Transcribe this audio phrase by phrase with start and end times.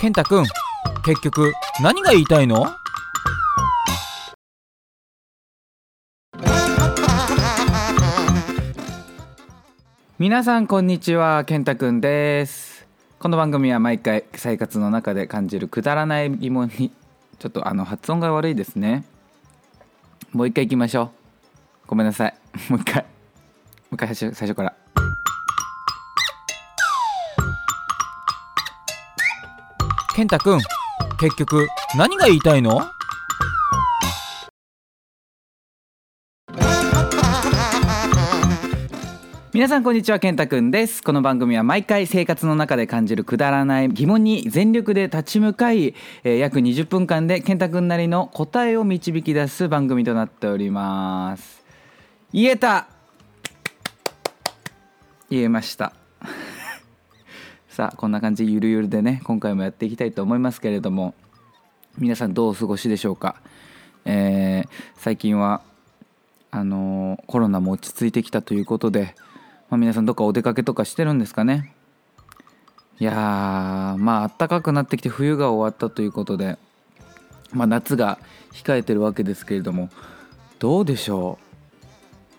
[0.00, 0.46] 健太くん
[1.04, 1.52] 結局
[1.82, 2.64] 何が言いたいの？
[10.18, 12.86] 皆さんこんにちは健太くんです。
[13.18, 16.90] この番組は毎回生活の中で感じるくだらない疑問に
[17.38, 19.04] ちょっとあの発音が悪いですね。
[20.32, 21.10] もう一回いきましょう。
[21.88, 22.34] ごめんなさい。
[22.72, 23.02] もう一回。
[23.02, 23.08] も
[23.92, 24.79] う一回最初最初から。
[30.20, 30.60] 健太くん
[31.18, 31.66] 結局
[31.96, 32.82] 何が言いたいの？
[39.54, 40.18] 皆さんこんにちは。
[40.18, 41.02] 健太くんです。
[41.02, 51.64] この番組は毎回生活の中で感じるくだらない疑問に全力で立ち向かい、えー約20分間で健太くんなりの答えを導き出す番組となっております。
[52.30, 52.88] 言えた。
[55.30, 55.94] 言えました。
[57.70, 61.14] さあこんな感じゆるゆるでね今回もやっていきたいと思いますけれども
[61.98, 63.36] 皆さんどうお過ごしでしょうか、
[64.04, 65.62] えー最近は
[66.50, 69.14] あのーコロナも落ち着いてきたということで、
[69.68, 71.72] まあ、皆さんどっかお出かけとかしてるんですかね？
[72.98, 76.58] いやーまあ暖かくなってきて冬が終わったということで、
[77.52, 78.18] まあ、夏が
[78.52, 79.90] 控えてるわけですけれども
[80.58, 81.38] どうでしょ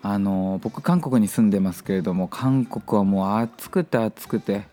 [0.04, 0.08] う？
[0.08, 4.70] あの僕韓国に住んでますけれども韓国はもう暑くて暑くて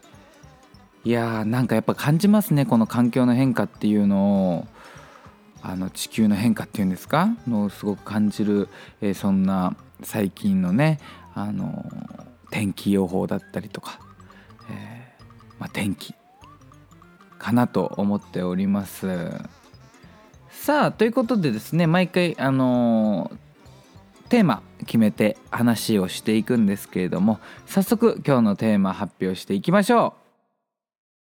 [1.04, 4.66] いやーなんかやっぱ感じますねこの環境の変化っていうのを。
[5.60, 7.30] あの地球の変化っていうんですか？
[7.48, 8.68] のすごく感じる、
[9.00, 11.00] えーそんな最近のね
[11.34, 11.84] あの
[12.50, 13.98] 天気予報だったりとか、
[14.70, 15.24] えー
[15.58, 16.14] まあ、天気
[17.40, 19.08] かなと思っております。
[20.48, 23.32] さあということでですね毎回あの
[24.28, 30.27] テーマ決めて話をしていくんですけれども早速今日のテーマ発表していきましょう。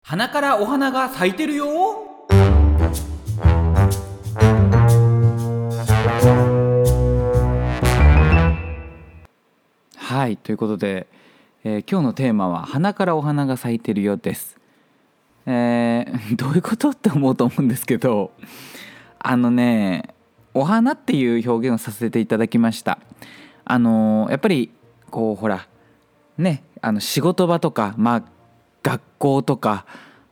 [0.03, 1.67] 花からお花が咲いてるよ
[9.97, 11.07] はいということで、
[11.65, 14.57] えー今日のテーマは「花からお花が咲いてるよ」です。
[15.47, 18.33] えー どういうことって思うと思うんですけど
[19.19, 20.15] あのね
[20.55, 22.99] お花っていう表現をさせていただきました。
[23.65, 24.71] あのーやっぱり
[25.11, 25.67] こうほら
[26.39, 28.23] ねあの仕事場とか、まあ、
[28.83, 29.85] 学校とか、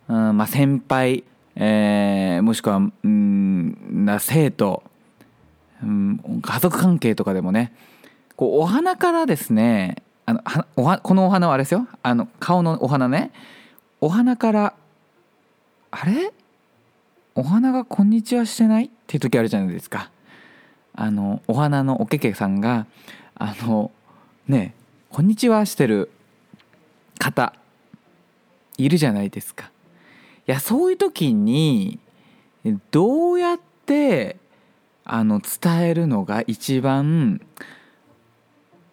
[0.08, 1.24] うんまあ、先輩、
[1.54, 4.82] えーもしくは、うん、な生徒、
[5.82, 7.72] うん、家族関係とかでもね
[8.36, 11.88] こうお花からですねあのはおはこのお花はあれですよ。
[12.02, 13.30] あの顔のお花ね。
[14.00, 14.74] お花から
[15.90, 16.32] あれ？
[17.34, 18.86] お花が「こんにちは」してない？
[18.86, 20.10] っていう時あるじゃないですか。
[20.94, 22.86] あのお花のおけけさんが
[23.36, 23.90] あの
[24.48, 24.74] ね
[25.10, 26.10] 「こんにちは」してる
[27.18, 27.54] 方。
[28.78, 29.70] いるじゃないですか。
[30.47, 31.98] いやそういう時に
[32.91, 34.37] どうやって
[35.04, 37.41] あの伝えるのが一番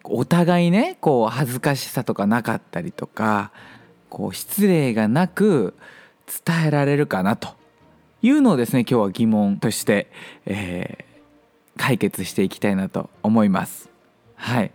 [0.02, 3.52] お互いねこう恥ずかしさとかなかったりとか
[4.10, 5.74] こう失礼がなく
[6.46, 7.54] 伝えられるかなと
[8.22, 10.10] いうのをですね今日は疑問として、
[10.46, 11.14] えー
[11.76, 13.88] 解決していきたいなと思います。
[14.36, 14.72] はい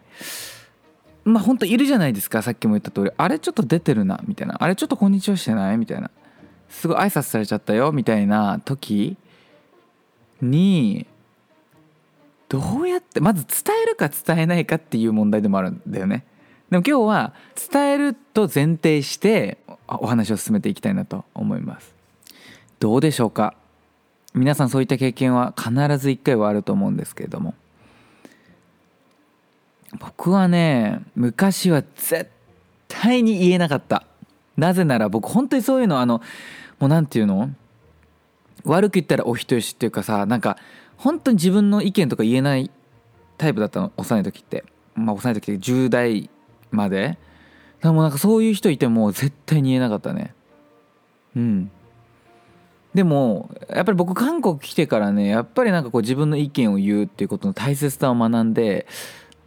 [1.30, 3.12] まあ本当いるじゃないですかさっきも言った通り。
[3.16, 4.58] あれちょっと出てるなみたいな。
[4.60, 5.78] あれちょっとこんにちはしてない？
[5.78, 6.12] みたいな。
[6.70, 9.18] すごい挨拶されちゃったよみたいな時
[10.42, 11.08] に
[12.48, 16.26] どうやってまず伝えるか伝えないかっていう問題でもあるんだよね。
[16.70, 17.34] でも今日は
[17.72, 19.58] 伝えると前提して
[19.88, 21.94] お話を進めていきたいなと思います。
[22.80, 23.56] どうでしょうか？
[24.36, 27.56] 皆さんそういった経験は必ず一回はあると思うんですけれども。
[29.98, 32.30] 僕はね昔は絶
[32.88, 34.06] 対に言えなかった。
[34.58, 36.22] なぜなら僕本当にそういうのあの
[36.80, 37.50] もうなんていうの？
[38.66, 40.58] 悪く言ったらお人よしっていうかさなんか
[40.98, 42.70] 本当に自分の意見とか言えない
[43.38, 44.66] タイプだったの幼い時って。
[44.96, 46.30] まあ幼い時って10代
[46.72, 47.18] まで。
[47.80, 50.34] だからもうなんかそういう人いても絶対に言えなかったね。
[51.36, 51.72] うん。
[52.94, 58.88] でもやっぱり僕韓国来てからねやっぱりなんかこう自分の意見を言うっていうことの大切さを学んで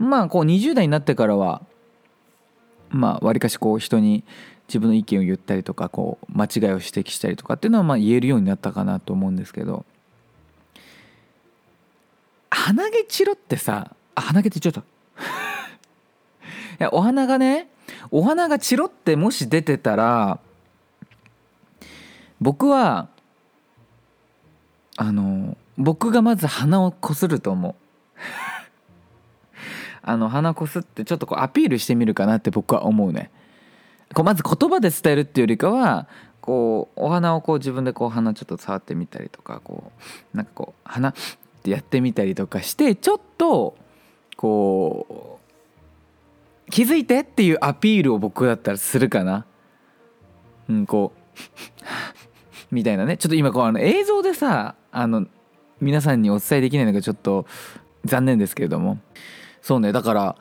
[0.02, 1.62] まあこう20代になってからは
[2.90, 4.24] まあわりかしこう人に
[4.68, 9.84] 自分の意見を言ったりとかこう間違いを指摘したりとかっていうのはまあ言えるようになったかなと思うんですけど
[12.50, 14.82] 鼻毛チロってさあ鼻毛ってちょっとい
[16.78, 17.68] やお花がね
[18.10, 20.38] お花がチロってもし出てたら
[22.40, 23.08] 僕は
[24.96, 27.81] あの僕がまず鼻をこすると思う。
[30.02, 33.30] あの鼻こすってちょっとこうアピールしてみるかなって僕は思うね。
[34.14, 36.06] こうまず言葉で伝えるっていうよりかは
[36.40, 39.92] こうお花をこう自分でこう花ちょっと触ってみたりとかこ
[40.34, 41.14] うなんかこう花っ
[41.62, 43.76] てやってみたりとかしてちょっと
[44.36, 45.38] こ
[46.66, 49.46] う気づいてっていうアピールを僕だったらするかな。
[50.68, 51.84] うん、こう
[52.74, 53.16] みたいなね。
[53.16, 55.26] ちょっと今こうあの映像でさあの
[55.80, 57.46] 皆さんにお伝えできないのがちょっと
[58.04, 58.98] 残念ですけれども。
[59.62, 60.36] そうねだから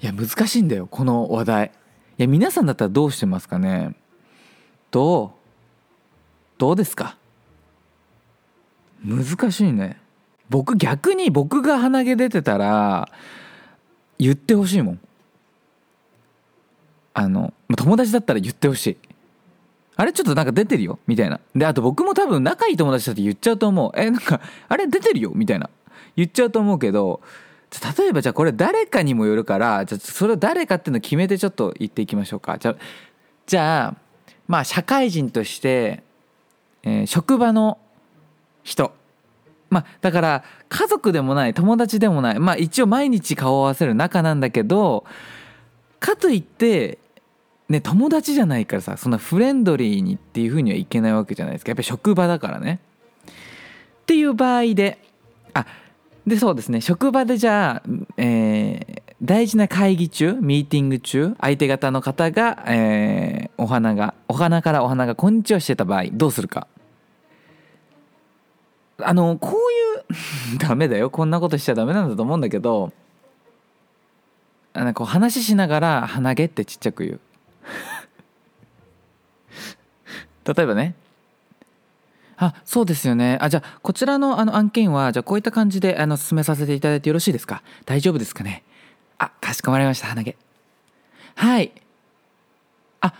[0.00, 1.72] いや難しいんだよこの話題。
[2.18, 3.94] いや皆さんだったらどうしてますかね？
[4.90, 5.30] どう？
[6.58, 7.16] どうですか？
[9.04, 10.00] 難しいね。
[10.48, 13.08] 僕逆に僕が鼻毛出てたら
[14.18, 15.00] 言ってほしいもん。
[17.14, 18.96] あの友達だったら言ってほしい。
[19.96, 20.98] あれちょっとなんか出てるよ？
[21.06, 21.40] みたいな。
[21.54, 23.92] であと僕も多分仲いい友達だって言っちゃうと思う。
[23.94, 25.32] えなんかあれ出てるよ？
[25.34, 25.70] みたいな。
[26.16, 27.20] 言っちゃうと思うけど
[27.80, 32.58] 例えばじゃあこれ誰かにもよるからじゃそれを誰かっていうのを決めてちょっと言っていきましょうか。
[32.58, 32.76] じゃ
[33.46, 33.96] じゃあ
[34.46, 36.02] まあ社会人として、
[36.82, 37.78] えー、職場の
[38.62, 38.92] 人。
[39.70, 42.38] まあだから家族でもない友達でもない。
[42.38, 45.04] まあ一応毎日顔を合わせる仲なんだけど
[45.98, 46.98] かといって
[47.68, 51.70] ね友達じゃないからさそんなフレンドリーにっていうふうにはいけないわけじゃないですか。
[51.70, 52.80] やっぱり職場だからね。
[53.26, 54.98] っていう場合で
[55.54, 55.66] あ
[56.26, 56.80] でそうですね。
[56.80, 66.66] 職場でじゃあ、えー、大事な会議中ミーティング中相手方の方が、えー、お花がお花からお花がこんにちはしてた場合どうするか？
[68.98, 71.10] あのこういう ダメだよ。
[71.10, 72.92] こんなことしちゃダメなんだと思うんだけど
[74.72, 77.20] あのこう話しながら「鼻毛」ってちっちゃく言う。
[80.56, 80.94] 例えばね
[82.36, 83.38] あそうですよね。
[83.40, 87.62] あじゃあこちらのあの案件はじゃあこういった感じであの進めさせていただいてよろしいですか？
[87.86, 88.64] 大丈夫ですかね？
[89.18, 90.08] あかしこまりました。
[90.08, 90.36] 鼻毛。
[91.36, 91.72] はい。
[93.00, 93.14] あ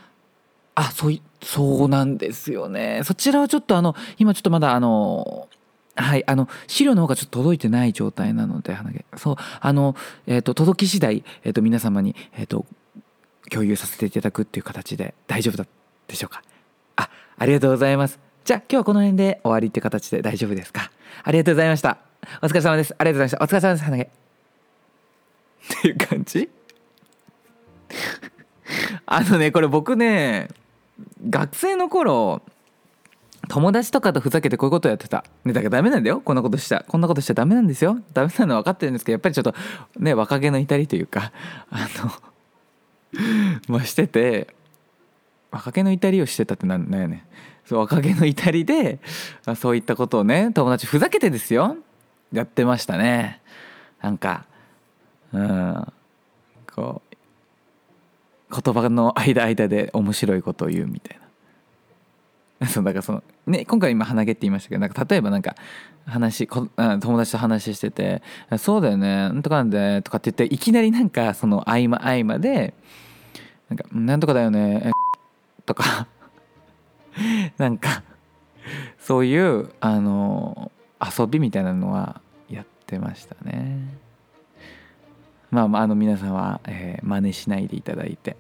[0.77, 3.03] あそういそうなんですよね。
[3.05, 5.49] そちらはちょっとあの今ちょっとまだあの
[5.95, 9.05] はいあの資料の方がちょっと届いてない状態なので鼻毛。
[9.17, 9.95] そうあの
[10.27, 12.67] えっ、ー、と届き次第えっ、ー、と皆様にえっ、ー、と
[13.51, 15.65] 共有させていただくっていう形で大丈夫だ
[16.09, 16.43] でしょうか？
[16.97, 17.09] あ
[17.39, 18.19] ありがとうございます。
[18.45, 20.91] じゃあ今日はこの辺で終わりって形で大丈夫ですか？
[21.23, 21.97] ありがとうございました。
[22.43, 22.95] お疲れ様です。
[22.99, 23.45] ありがとうございました。
[23.45, 23.85] お疲れ様です。
[23.85, 24.03] 鼻毛。
[24.03, 24.09] っ
[25.81, 26.51] ていう感じ？
[29.07, 30.49] あのね、これ僕ね、
[31.31, 32.43] 学生の頃、
[33.49, 35.25] 友達とかとふざけてこういうことやってた。
[35.47, 36.21] ね、だからダメなんだよ。
[36.21, 36.85] こんなことしちゃ。
[36.87, 37.99] こんなことしちゃダメなんですよ。
[38.13, 39.55] ダメなの分かってるんですけど、やっぱりちょっと、
[39.99, 41.33] ね、若気の至りというか、
[41.71, 42.13] あの
[43.69, 44.55] まあしてて、
[45.51, 47.25] 若気の至りをしてたってなんだよね。
[47.67, 48.99] そう若気の至りで
[49.57, 51.77] そういったことをね友達ふざけてですよ。
[52.33, 53.41] やってましたね。
[54.03, 54.45] なんか
[55.33, 55.93] うん
[56.75, 61.25] こう言葉の間間で面白いことを言うみたいな。
[62.69, 65.55] そうだからそのね今回今鼻毛って言いましたけどなんか例えばなんか
[66.07, 68.23] 話こ友達と話してて
[68.59, 72.75] 「そうだよねなんとかなんで」とかって言っていきなりなんかその合間合間で
[73.69, 74.93] 「なんかなんとかだよね」
[75.67, 76.07] とか
[77.59, 78.03] なんか
[78.99, 80.71] そういうあの
[81.01, 84.05] 遊びみたいなのはやってましたね。
[85.51, 88.37] まあ、あ、あの皆さんは、えー、真似しないでいただいて。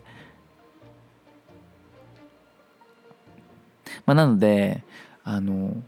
[4.06, 4.82] まあなので
[5.22, 5.82] あの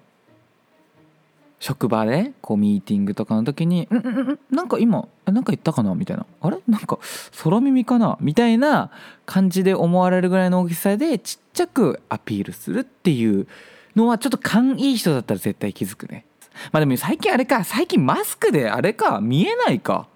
[1.59, 6.59] 職場でこうミーティングとかの時に「うんうんうんなんか今なんか言ったかな?」みたいな「あれ？
[6.69, 6.99] なんか
[7.43, 8.91] 空耳かな?」みたいな
[9.25, 13.47] 感じで思われるぐらいの大きさでちっちゃくアピールするっていう
[13.95, 16.27] のはちょっと勘いい人だったら絶対気づくね。
[16.73, 17.65] まあでも最近あれか。
[17.65, 19.21] 最近マスクであれか。
[19.23, 20.09] 見えないか。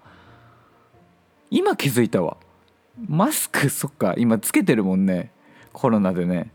[1.49, 2.37] 今気づいたわ。
[3.07, 4.13] マスクそっか。
[4.17, 5.31] 今つけてるもんね。
[5.73, 6.51] コロナでね。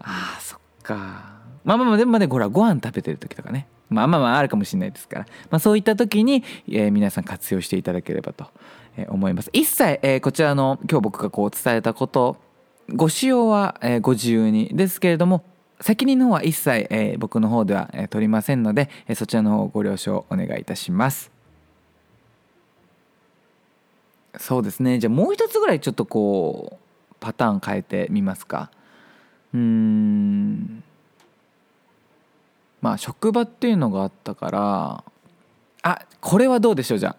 [0.00, 0.94] あーそっか。
[1.64, 3.66] まあまあまあでもねほらご飯食べてる時とかね。
[3.92, 8.46] まあまあまああるかもしれないですから、まあ、そういった時に、えー、皆さん活用していただければと
[9.08, 9.50] 思います。
[9.52, 12.36] 一切、えー、こちらの今日僕がこう伝えたこと
[12.88, 15.44] ご使用は、えー、ご自由にですけれども
[15.80, 21.30] 責任の方は一切、えー、僕の方では、えー、取りませんので、えー、そちらの方ご了承お願いいたします。
[24.38, 24.98] そうですね。
[24.98, 28.70] じゃあもう一つぐらいちょっとこうパターン変えてみますか。
[29.52, 30.82] うん。
[32.82, 35.04] まあ職場っていうのがあったから
[35.82, 37.16] あこれはどうでしょうじゃあ。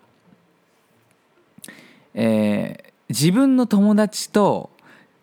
[2.16, 4.70] えー、自分の友達と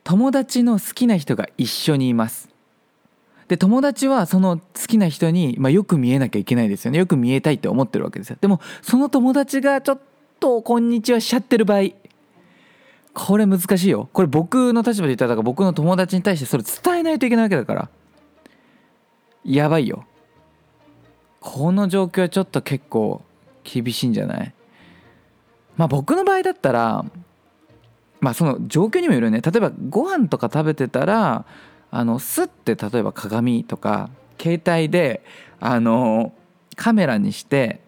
[0.03, 2.49] 友達の好きな人が一緒にいます。
[3.49, 6.99] で友達はその好きな人に、まあ、よく見えなきゃいけないですよね。
[6.99, 8.37] よく見えたいって思ってるわけですよ。
[8.41, 10.01] でもその友達がちょっ
[10.39, 11.91] と「こんにちは」しちゃってる場合
[13.13, 14.09] これ難しいよ。
[14.13, 17.89] これ僕の立場で言ったら僕の友達に対してそれ伝えないといけないわけだから。
[19.45, 20.05] やばいよ。
[21.41, 23.23] この状況はちょっと結構
[23.65, 24.55] 厳しいんじゃない？
[25.77, 27.05] まあ僕の場合だったら
[28.21, 29.41] まあその状況にもよるよね。
[29.41, 31.45] 例えばご飯とか食べてたら
[31.91, 35.25] あのスッて例えば鏡とか携帯で
[35.59, 36.33] あの
[36.77, 37.81] カメラにして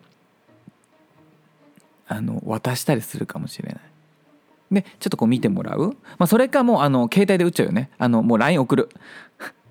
[2.08, 3.80] あの渡したりするかもしれない。
[4.70, 7.90] でちょっとこう見てもらう、まあ、それかもうあの携帯で打っちゃうよね。
[7.98, 8.88] あのもう LINE 送る。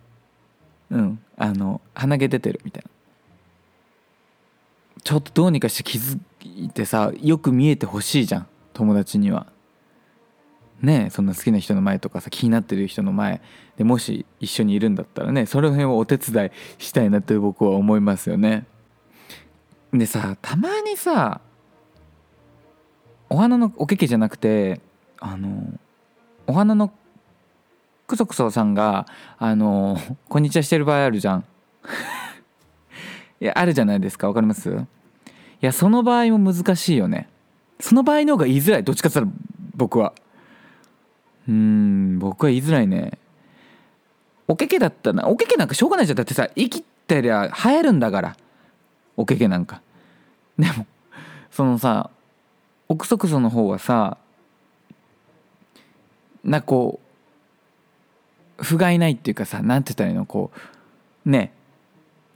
[0.92, 1.20] うん。
[1.38, 2.90] あの鼻毛出てるみたいな。
[5.04, 9.48] ちょっとどうにかして気づいてさよく見えてほしいじゃん友達には。
[10.82, 13.42] ねそんな好きな人の前とかさ気になってる人の前。
[13.78, 18.66] でもし一緒にいるんだったらねその辺をお手伝いしたいなって僕は思いますよね。
[19.94, 21.42] でさたまにさ
[23.30, 24.82] お花のおけけじゃなくて
[25.20, 25.80] あの
[26.48, 26.92] お花の
[28.08, 29.06] クソクソさんが
[29.38, 31.46] あのこんにちはしてる場合あるじゃん。
[33.42, 34.28] いやあるじゃないですか。
[34.28, 34.70] わかります？
[34.70, 34.76] い
[35.62, 37.28] やその場合も難しいよね。
[37.80, 38.84] その場合の方が言いづらい。
[38.84, 39.42] どっちかって言ったら
[39.76, 40.14] 僕は。
[41.50, 43.18] うん僕は言いづらいね。
[44.48, 45.28] おけけだったな。
[45.28, 46.18] おけけなんかしょうがないじゃん。
[46.18, 48.38] だってさ生きてりゃ生えるんだから。
[49.18, 49.82] おけけなんか。
[50.60, 50.86] でも
[51.50, 52.12] そのさ
[52.88, 54.18] 奥クソの方はさ
[56.44, 57.00] なんかこ
[58.60, 60.28] う不甲斐ないっていうかさなんて言ったらいいの？
[60.28, 60.52] こ
[61.26, 61.54] うね。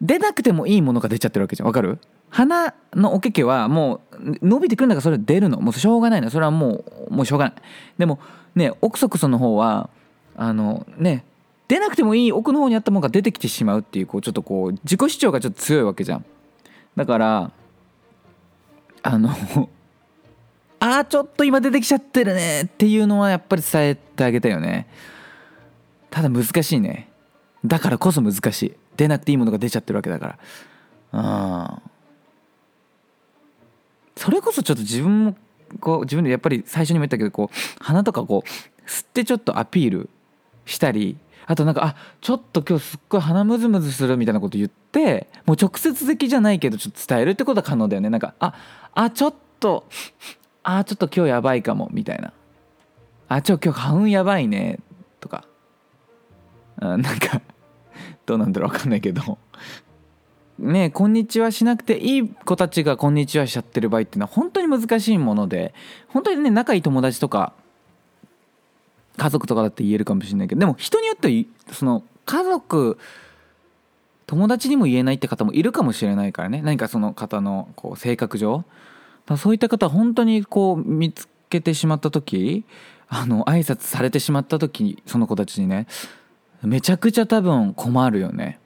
[0.01, 1.67] 出なくてもいいものが出ちゃってるわけじゃん。
[1.67, 1.99] わかる？
[2.29, 5.59] 鼻のおけけはもう伸びてくるんだからそれ出るの。
[5.61, 6.29] もうしょうがないの。
[6.29, 7.55] それはもうもうしょうがない。
[7.97, 8.19] でも
[8.55, 9.89] ね奥クソの方は
[10.35, 11.23] あのね
[11.67, 16.25] 出なくてもいい奥の方にあったものが出てきてしまうっていうこうちょっとこう自己主張がちょっと強いわけじゃん。
[16.95, 17.51] だから
[19.01, 19.29] あの
[20.79, 24.87] ああちょっと今出てきちゃってるねっていうのはやっぱり伝えてあげたよね。
[26.09, 27.09] ただ難しいね。
[27.63, 28.73] だからこそ難しい。
[28.95, 30.37] 出なくていいものが出ちゃってるわけだか
[31.13, 31.79] ら。
[31.79, 31.81] うん。
[34.15, 35.35] それこそちょっと自分も
[35.79, 40.09] こう自分でやっぱり最初にも言ったけどこう鼻とかこう吸ってちょっとアピール
[40.65, 48.09] したりあとなんかあちょっと今日すっごい鼻ムズムズするみたいなこと言ってもう直接的じゃないけどちょっと伝えるってことは可能だよね。
[48.09, 48.53] なんかあ
[48.93, 49.85] あちょっと
[50.63, 52.31] あちょっと今日やばいかもみたいな。
[53.27, 54.79] あちょ今日花粉やばいね
[55.19, 55.45] とか。
[56.79, 57.41] あなんか
[58.25, 59.38] どうなんだろう分かんないけど。
[60.58, 65.74] ねこんにちはしなくていい子たちがこんにちはしちゃってる場合っていうのは本当に難しいもので
[66.08, 67.51] 本当にね仲いい友達とか
[69.17, 72.98] 家族とかだって言えるかもしれないけどでも人によってその家族
[74.27, 76.62] 友達にも言えないって方もいるかもしれないからね。
[76.63, 78.65] 何かその方のこう性格上。
[79.38, 82.63] そういった方は本当にこう見つけてしまった時
[83.08, 85.88] あの挨拶されてしまった時にその子たちにね。
[86.65, 88.60] めちゃくちゃ多分困るよね。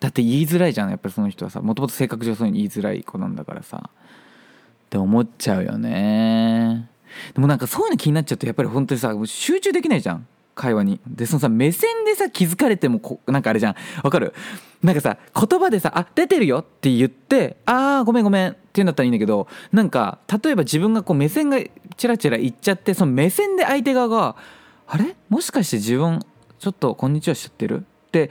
[0.00, 1.60] だって言いづらいじゃんやっぱりその人はさ。
[1.60, 3.88] もともと性格上そういうに言いづらい子なんだからさ。
[3.88, 6.88] って思っちゃうよね。
[7.34, 10.26] でもなんかそういうの気になっちゃうとやっぱり本当にさ集中できないじゃん。
[10.54, 11.00] 会話に。
[11.06, 13.76] でそのさ目線でさ気づかれてもこなんかあれじゃん。
[14.02, 14.34] わかる？
[14.82, 21.58] なんかさ言葉でさ「あ出てるよ」って言って「ああごめんごめん」って言うんだったらいいんだけどなんか例えば自分がこう目線が
[21.96, 24.36] チラチラいっちゃってその目線で相手側が
[24.86, 25.16] 「あれ？
[25.30, 26.20] もしかして自分
[26.64, 28.30] ちょっとこんにちはしちゃってる?」って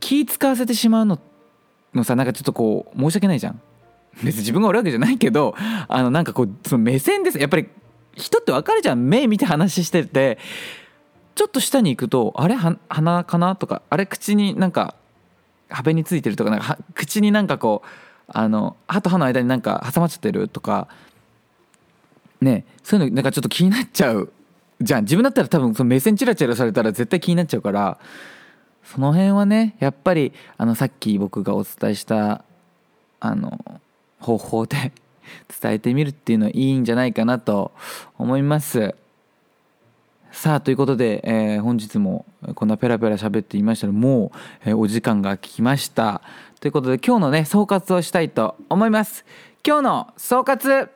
[0.00, 1.20] 気使わせてしまうの
[1.94, 3.60] のさなんかちょっとこう申し訳ないじゃん。
[4.24, 5.54] 別に自分が悪いわけじゃないけど
[5.88, 7.38] あのなんかこうその目線です。
[7.38, 7.68] やっぱり
[8.14, 9.06] 人って分かるじゃん。
[9.06, 10.38] 目見て話してて。
[11.34, 12.54] ちょっと下に行くとあれ？
[12.54, 13.56] 鼻かな？
[13.56, 14.06] とかあれ？
[14.06, 14.94] 口になんか
[15.68, 17.88] 壁についてるとかなんか口になんかこう
[18.28, 20.88] あの歯と歯の間になんか挟まっちゃってるとか。
[22.40, 24.32] ねそういうのなんかちょっと気になっちゃう
[24.80, 27.98] じゃん自分だったら多分その目線チラチラされたら絶対気になっちゃうから
[28.84, 32.44] その辺はねやっぱりあのさっき僕がお伝えした
[33.20, 33.80] あの
[34.20, 34.92] 方法で
[35.60, 37.72] 伝えてみるっていうのはいいんじゃないかなと
[38.18, 38.94] 思います。
[40.32, 42.26] さあということで、えー、本日も
[42.56, 44.32] こんなペラペラ喋っていましたらも
[44.66, 46.22] う、えー、お時間が来ました
[46.58, 49.24] ということで今日のね総括をしたいと思います
[49.64, 50.88] 今日の総括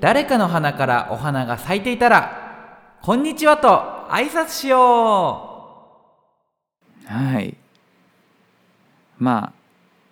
[0.00, 3.68] 誰かの花からお花が咲いていたらこんにちはと
[4.10, 5.46] 挨拶しよ
[7.06, 7.06] う。
[7.06, 7.56] はい。
[9.18, 9.52] ま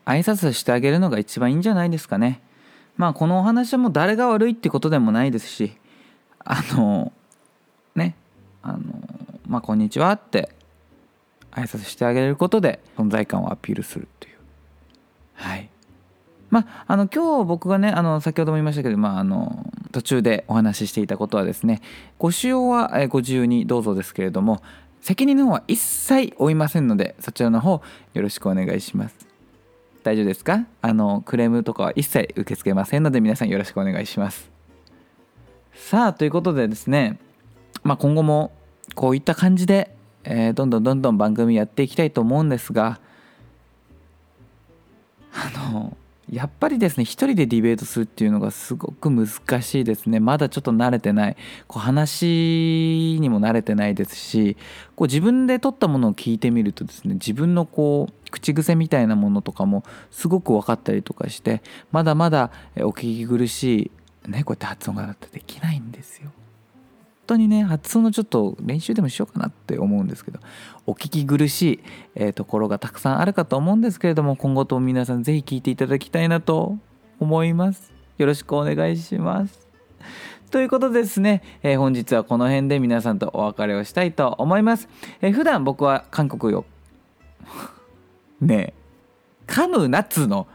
[0.04, 2.40] あ挨拶してあげるのが一番いいんじゃないですかね。
[2.96, 5.76] まあこのお話はもう誰が悪いってことでもないですし
[6.44, 7.12] あの
[7.94, 8.14] ね
[8.62, 8.78] あの
[9.46, 10.50] まあこんにちはって
[11.52, 14.36] 挨拶してあげることで存在感をアピールするという。
[15.34, 15.70] はい。
[16.50, 21.82] まあ、あの今日僕がねあの先ほども言いましたけど、まあ、あの途中でお話ししていたことはですね
[22.18, 24.62] ご使用はご自由にどうぞですけれども
[25.00, 27.82] 責任の方は一切負いませんのでそちらの方
[28.14, 29.28] よろしくお願いします。
[30.02, 30.64] 大丈夫ですか？
[30.80, 34.50] あのクレームとかは一切受け付けませんので皆さんよろしくお願いします。
[35.74, 37.18] さあということでですね、
[37.82, 38.52] まあ、今後も
[38.94, 43.00] こういった感じで、えー、どんどんどんどん番組やっていきたいと思うんですが
[45.32, 45.96] あの
[46.30, 49.26] やっぱりですね一人でディベートするっていうのがすごく難
[49.62, 50.20] しいですね。
[50.20, 51.36] まだちょっと慣れてない。
[51.66, 54.56] こう話にも慣れてないですし
[54.94, 63.90] こう自分で撮ったものを聞いてみるとですね自分のこう口癖みたいなものとかもすごく分かったりとかしてまだまだお聞き苦し
[64.26, 66.30] いねこうやって発音がだってできないんですよ。
[67.28, 70.40] 当にね発音のちょっと練習でもしようかなって思うんですけど
[70.86, 71.80] お聞き苦しい、
[72.14, 76.76] えー、ところがたくさんあるかと思うんですけれども今後とも皆さん是非聞いていただきたいなと
[77.20, 77.92] 思います。
[78.16, 79.68] よろしくお願いします。
[80.50, 84.88] ということでですね、えー、本日はこの辺で皆さんとお別れをしたいと思います、
[85.20, 86.64] えー、普段僕は韓国よ。
[88.40, 88.74] ねえ。
[89.46, 90.46] 噛むなっつうの。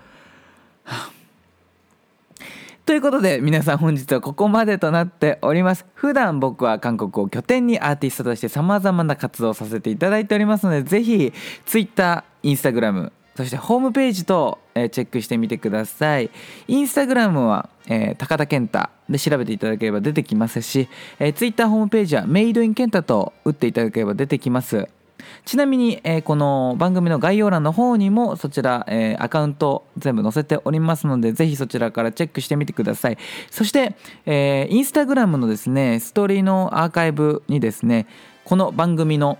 [2.86, 11.32] ということで皆さん本日はここまでとなっております普段僕は韓国を拠点にアーティストとして様々な活動をさせていただいておりますのでぜひ
[11.66, 16.30] Twitter、Instagram そしてホームページと、え、チェックしてみてください。
[16.68, 20.88] インスタグラムは、えー、高田健太で調べていただければ出てきますし、
[21.18, 24.88] えー、ツイッターホームページはメイドイン健太と打っていただければ出てきます。
[25.46, 33.18] ちなみに、えー、この番組の概要欄の方にもそちら、えー、アカウント全部載せておりますのでぜひそちらからチェックしてみてください。
[33.52, 38.08] そして、えー、インスタグラムのですねストーリーのアーカイブにですね
[38.46, 39.38] この番組の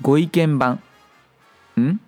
[0.00, 0.82] ご意見版
[1.80, 2.00] ん？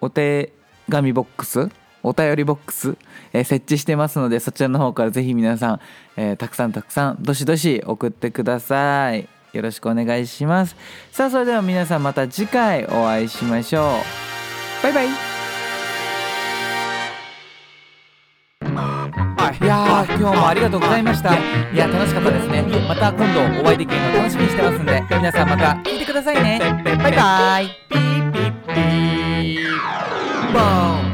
[0.00, 0.52] お手
[0.90, 1.70] 紙ボックス？
[2.02, 2.98] お便りボックス、
[3.32, 5.80] えー、設置してますのでそちらの方からぜひ皆さん、
[6.16, 9.26] えー、たくさんたくさんどしどし送ってください。
[9.56, 10.76] よろしくお願いします。
[11.12, 14.00] さあそれでは皆さんまた次回お会いしましょ
[14.80, 14.82] う。
[14.82, 15.08] バイバイ。
[19.60, 21.34] いや今日もありがとうございました。
[21.34, 22.62] いや楽しかったですね。
[22.88, 26.58] また今度お会いできるの楽しみにしてますんで皆さんまた聞いてくださいね。
[26.84, 27.68] バイバイ。
[27.88, 28.38] ピーピ
[28.74, 29.68] ピー。
[30.52, 31.13] ボー